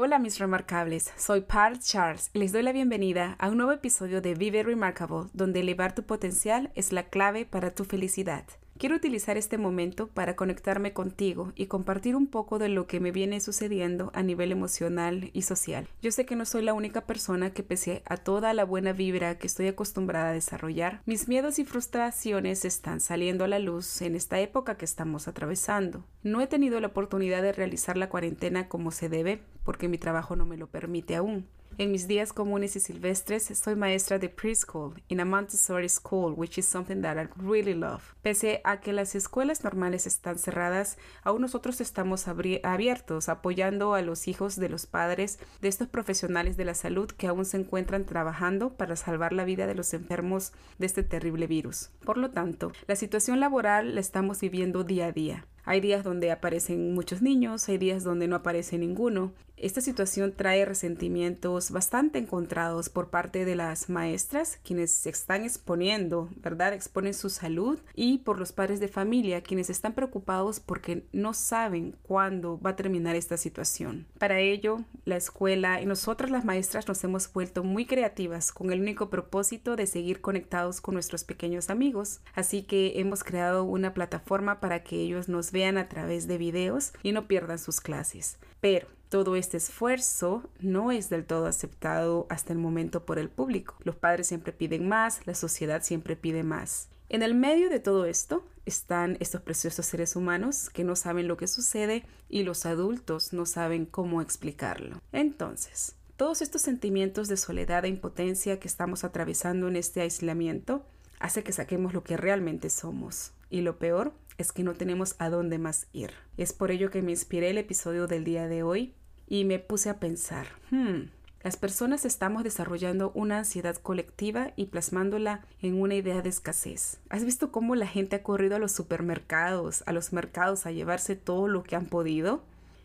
[0.00, 4.20] Hola mis remarcables, soy Paul Charles y les doy la bienvenida a un nuevo episodio
[4.20, 8.44] de Vive Remarkable, donde elevar tu potencial es la clave para tu felicidad.
[8.78, 13.10] Quiero utilizar este momento para conectarme contigo y compartir un poco de lo que me
[13.10, 15.88] viene sucediendo a nivel emocional y social.
[16.00, 19.36] Yo sé que no soy la única persona que pese a toda la buena vibra
[19.36, 24.14] que estoy acostumbrada a desarrollar, mis miedos y frustraciones están saliendo a la luz en
[24.14, 26.04] esta época que estamos atravesando.
[26.22, 30.36] No he tenido la oportunidad de realizar la cuarentena como se debe porque mi trabajo
[30.36, 31.48] no me lo permite aún.
[31.80, 36.58] En mis días comunes y silvestres soy maestra de preschool in a Montessori school, which
[36.58, 38.02] is something that I really love.
[38.20, 44.26] Pese a que las escuelas normales están cerradas, aún nosotros estamos abiertos apoyando a los
[44.26, 48.70] hijos de los padres de estos profesionales de la salud que aún se encuentran trabajando
[48.74, 51.90] para salvar la vida de los enfermos de este terrible virus.
[52.04, 55.46] Por lo tanto, la situación laboral la estamos viviendo día a día.
[55.64, 59.32] Hay días donde aparecen muchos niños, hay días donde no aparece ninguno.
[59.60, 66.28] Esta situación trae resentimientos bastante encontrados por parte de las maestras, quienes se están exponiendo,
[66.36, 66.74] ¿verdad?
[66.74, 71.96] Exponen su salud y por los padres de familia, quienes están preocupados porque no saben
[72.02, 74.06] cuándo va a terminar esta situación.
[74.18, 78.80] Para ello, la escuela y nosotras las maestras nos hemos vuelto muy creativas con el
[78.80, 82.20] único propósito de seguir conectados con nuestros pequeños amigos.
[82.34, 86.92] Así que hemos creado una plataforma para que ellos nos vean a través de videos
[87.02, 88.38] y no pierdan sus clases.
[88.60, 93.76] Pero todo este esfuerzo no es del todo aceptado hasta el momento por el público.
[93.82, 96.88] Los padres siempre piden más, la sociedad siempre pide más.
[97.08, 101.38] En el medio de todo esto están estos preciosos seres humanos que no saben lo
[101.38, 105.00] que sucede y los adultos no saben cómo explicarlo.
[105.12, 110.84] Entonces, todos estos sentimientos de soledad e impotencia que estamos atravesando en este aislamiento
[111.18, 113.32] hace que saquemos lo que realmente somos.
[113.50, 116.12] Y lo peor es que no tenemos a dónde más ir.
[116.36, 118.94] Es por ello que me inspiré el episodio del día de hoy
[119.26, 121.10] y me puse a pensar, hmm,
[121.42, 126.98] las personas estamos desarrollando una ansiedad colectiva y plasmándola en una idea de escasez.
[127.10, 131.16] ¿Has visto cómo la gente ha corrido a los supermercados, a los mercados a llevarse
[131.16, 132.42] todo lo que han podido?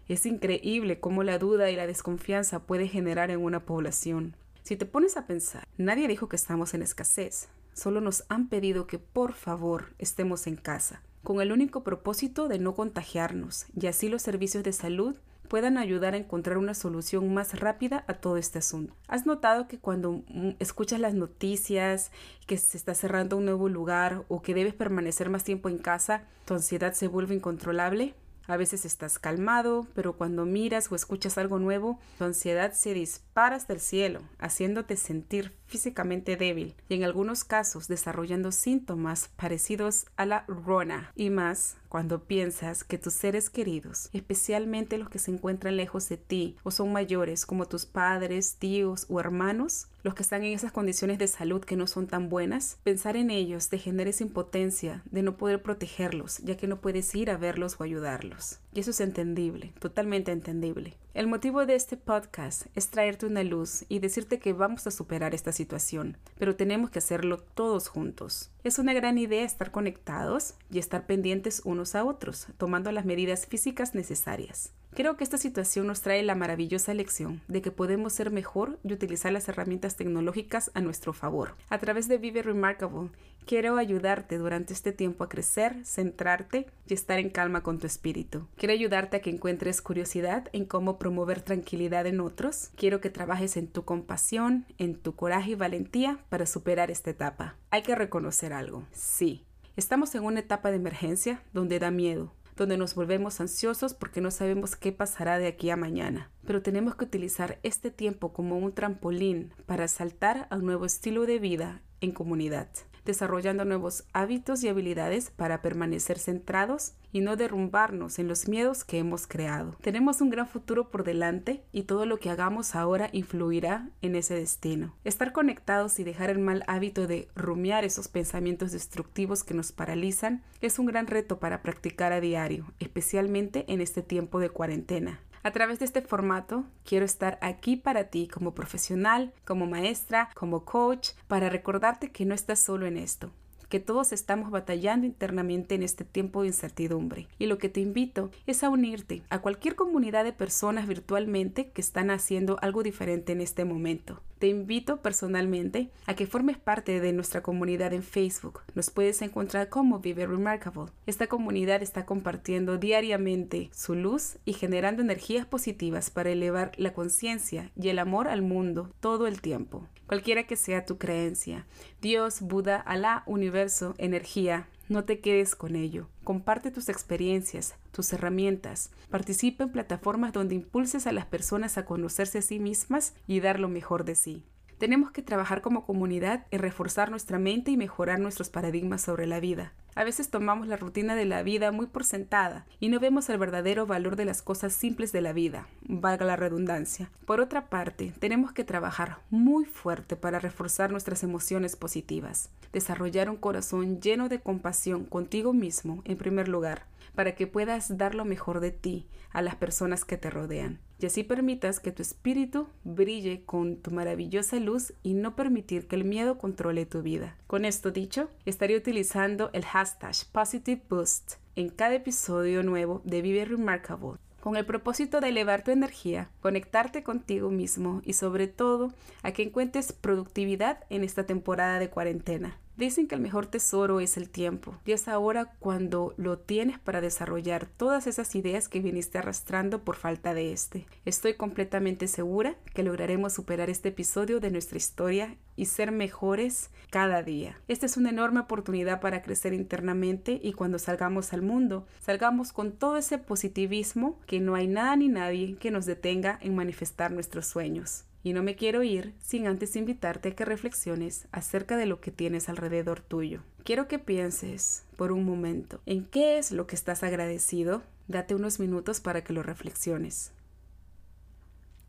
[0.08, 4.36] Es increíble cómo la duda y la desconfianza puede generar en una población.
[4.64, 8.88] Si te pones a pensar, nadie dijo que estamos en escasez, solo nos han pedido
[8.88, 14.10] que por favor estemos en casa, con el único propósito de no contagiarnos y así
[14.10, 15.18] los servicios de salud
[15.48, 18.96] puedan ayudar a encontrar una solución más rápida a todo este asunto.
[19.08, 22.12] ¿Has notado que cuando mm, escuchas las noticias
[22.48, 26.24] que se está cerrando un nuevo lugar o que debes permanecer más tiempo en casa,
[26.46, 28.16] tu ansiedad se vuelve incontrolable?
[28.48, 33.33] A veces estás calmado, pero cuando miras o escuchas algo nuevo, tu ansiedad se dispara
[33.36, 40.26] hasta el cielo, haciéndote sentir físicamente débil y en algunos casos desarrollando síntomas parecidos a
[40.26, 45.78] la rona y más cuando piensas que tus seres queridos, especialmente los que se encuentran
[45.78, 50.44] lejos de ti o son mayores como tus padres, tíos o hermanos, los que están
[50.44, 54.10] en esas condiciones de salud que no son tan buenas, pensar en ellos te genera
[54.10, 58.60] esa impotencia de no poder protegerlos, ya que no puedes ir a verlos o ayudarlos.
[58.74, 60.96] Y eso es entendible, totalmente entendible.
[61.14, 65.36] El motivo de este podcast es traerte una luz y decirte que vamos a superar
[65.36, 68.50] esta situación, pero tenemos que hacerlo todos juntos.
[68.64, 73.46] Es una gran idea estar conectados y estar pendientes unos a otros, tomando las medidas
[73.46, 74.74] físicas necesarias.
[74.96, 78.94] Creo que esta situación nos trae la maravillosa lección de que podemos ser mejor y
[78.94, 81.56] utilizar las herramientas tecnológicas a nuestro favor.
[81.70, 83.10] A través de Vive Remarkable,
[83.48, 88.48] quiero ayudarte durante este tiempo a crecer, centrarte y estar en calma con tu espíritu.
[88.56, 92.70] Quiero ayudarte a que encuentres curiosidad en cómo promover tranquilidad en otros.
[92.76, 97.56] Quiero que trabajes en tu compasión, en tu coraje y valentía para superar esta etapa.
[97.72, 98.84] Hay que reconocer algo.
[98.92, 99.44] Sí,
[99.76, 104.32] estamos en una etapa de emergencia donde da miedo, donde nos volvemos ansiosos porque no
[104.32, 106.32] sabemos qué pasará de aquí a mañana.
[106.46, 111.26] Pero tenemos que utilizar este tiempo como un trampolín para saltar a un nuevo estilo
[111.26, 112.68] de vida en comunidad
[113.06, 118.98] desarrollando nuevos hábitos y habilidades para permanecer centrados y no derrumbarnos en los miedos que
[118.98, 119.76] hemos creado.
[119.82, 124.34] Tenemos un gran futuro por delante y todo lo que hagamos ahora influirá en ese
[124.34, 124.96] destino.
[125.04, 130.44] Estar conectados y dejar el mal hábito de rumiar esos pensamientos destructivos que nos paralizan
[130.62, 135.20] es un gran reto para practicar a diario, especialmente en este tiempo de cuarentena.
[135.44, 140.64] A través de este formato quiero estar aquí para ti como profesional, como maestra, como
[140.64, 143.32] coach, para recordarte que no estás solo en esto
[143.74, 147.28] que todos estamos batallando internamente en este tiempo de incertidumbre.
[147.40, 151.82] Y lo que te invito es a unirte a cualquier comunidad de personas virtualmente que
[151.82, 154.22] están haciendo algo diferente en este momento.
[154.38, 158.60] Te invito personalmente a que formes parte de nuestra comunidad en Facebook.
[158.76, 160.92] Nos puedes encontrar como Vive Remarkable.
[161.08, 167.72] Esta comunidad está compartiendo diariamente su luz y generando energías positivas para elevar la conciencia
[167.76, 169.88] y el amor al mundo todo el tiempo.
[170.08, 171.66] Cualquiera que sea tu creencia,
[172.02, 176.10] Dios, Buda, Alá, universo, energía, no te quedes con ello.
[176.24, 178.92] Comparte tus experiencias, tus herramientas.
[179.10, 183.60] Participa en plataformas donde impulses a las personas a conocerse a sí mismas y dar
[183.60, 184.44] lo mejor de sí.
[184.78, 189.40] Tenemos que trabajar como comunidad en reforzar nuestra mente y mejorar nuestros paradigmas sobre la
[189.40, 189.74] vida.
[189.96, 193.38] A veces tomamos la rutina de la vida muy por sentada y no vemos el
[193.38, 197.12] verdadero valor de las cosas simples de la vida, valga la redundancia.
[197.26, 203.38] Por otra parte, tenemos que trabajar muy fuerte para reforzar nuestras emociones positivas, desarrollar un
[203.38, 208.60] corazón lleno de compasión contigo mismo en primer lugar, para que puedas dar lo mejor
[208.60, 213.44] de ti a las personas que te rodean y así permitas que tu espíritu brille
[213.46, 217.36] con tu maravillosa luz y no permitir que el miedo controle tu vida.
[217.46, 223.44] Con esto dicho, estaré utilizando el hashtag Positive Boost en cada episodio nuevo de Vive
[223.44, 228.92] Remarkable con el propósito de elevar tu energía, conectarte contigo mismo y sobre todo
[229.24, 232.58] a que encuentres productividad en esta temporada de cuarentena.
[232.76, 237.02] Dicen que el mejor tesoro es el tiempo y es ahora cuando lo tienes para
[237.02, 240.88] desarrollar todas esas ideas que viniste arrastrando por falta de este.
[241.06, 247.22] Estoy completamente segura que lograremos superar este episodio de nuestra historia y ser mejores cada
[247.22, 247.62] día.
[247.68, 252.72] Esta es una enorme oportunidad para crecer internamente y cuando salgamos al mundo, salgamos con
[252.72, 257.46] todo ese positivismo que no hay nada ni nadie que nos detenga en manifestar nuestros
[257.46, 258.06] sueños.
[258.24, 262.12] Y no me quiero ir sin antes invitarte a que reflexiones acerca de lo que
[262.12, 263.44] tienes alrededor tuyo.
[263.66, 267.84] Quiero que pienses por un momento en qué es lo que estás agradecido.
[268.08, 270.32] Date unos minutos para que lo reflexiones.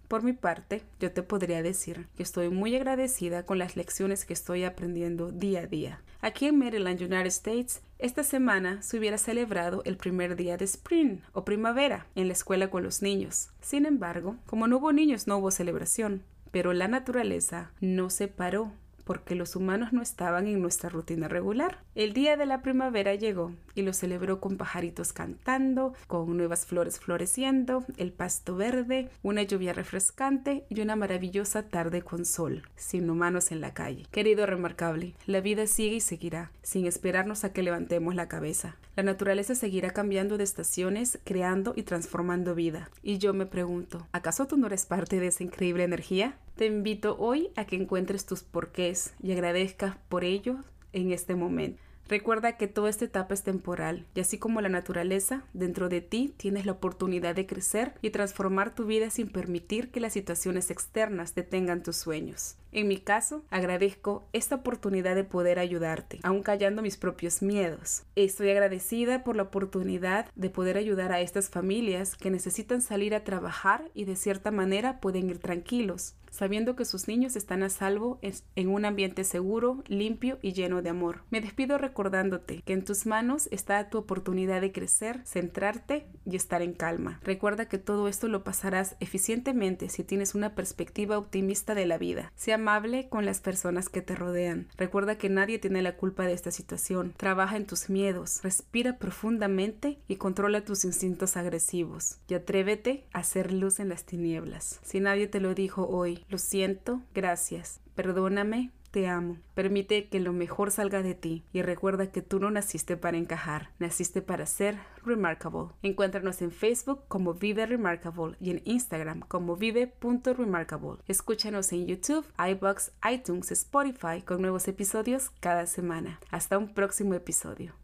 [0.09, 4.35] Por mi parte, yo te podría decir que estoy muy agradecida con las lecciones que
[4.35, 6.03] estoy aprendiendo día a día.
[6.21, 11.21] Aquí en Maryland, United States, esta semana se hubiera celebrado el primer día de spring
[11.33, 13.49] o primavera en la escuela con los niños.
[13.63, 16.23] Sin embargo, como no hubo niños, no hubo celebración.
[16.51, 18.73] Pero la naturaleza no se paró
[19.05, 21.79] porque los humanos no estaban en nuestra rutina regular.
[21.95, 26.99] El día de la primavera llegó y lo celebró con pajaritos cantando, con nuevas flores
[26.99, 33.53] floreciendo, el pasto verde, una lluvia refrescante y una maravillosa tarde con sol, sin humanos
[33.53, 34.07] en la calle.
[34.11, 38.77] Querido remarcable, la vida sigue y seguirá, sin esperarnos a que levantemos la cabeza.
[38.97, 42.91] La naturaleza seguirá cambiando de estaciones, creando y transformando vida.
[43.03, 46.37] Y yo me pregunto, ¿acaso tú no eres parte de esa increíble energía?
[46.57, 50.59] Te invito hoy a que encuentres tus porqués y agradezcas por ello
[50.93, 51.83] en este momento.
[52.07, 56.33] Recuerda que toda esta etapa es temporal y así como la naturaleza, dentro de ti
[56.37, 61.35] tienes la oportunidad de crecer y transformar tu vida sin permitir que las situaciones externas
[61.35, 62.57] detengan tus sueños.
[62.75, 68.03] En mi caso, agradezco esta oportunidad de poder ayudarte, aun callando mis propios miedos.
[68.17, 73.23] Estoy agradecida por la oportunidad de poder ayudar a estas familias que necesitan salir a
[73.23, 78.19] trabajar y de cierta manera pueden ir tranquilos sabiendo que sus niños están a salvo
[78.57, 81.23] en un ambiente seguro, limpio y lleno de amor.
[81.31, 86.61] Me despido recordándote que en tus manos está tu oportunidad de crecer, centrarte y estar
[86.61, 87.21] en calma.
[87.23, 92.33] Recuerda que todo esto lo pasarás eficientemente si tienes una perspectiva optimista de la vida.
[92.35, 94.69] Sea amable con las personas que te rodean.
[94.79, 97.13] Recuerda que nadie tiene la culpa de esta situación.
[97.15, 102.17] Trabaja en tus miedos, respira profundamente y controla tus instintos agresivos.
[102.27, 104.81] Y atrévete a hacer luz en las tinieblas.
[104.83, 107.81] Si nadie te lo dijo hoy, lo siento, gracias.
[107.95, 109.39] Perdóname, te amo.
[109.55, 113.71] Permite que lo mejor salga de ti y recuerda que tú no naciste para encajar,
[113.81, 115.75] naciste para ser remarkable.
[115.83, 121.03] Encuéntranos en Facebook como Vive Remarkable y en Instagram como vive.remarkable.
[121.09, 126.21] Escúchanos en YouTube, iBox, iTunes, Spotify con nuevos episodios cada semana.
[126.31, 127.84] Hasta un próximo episodio.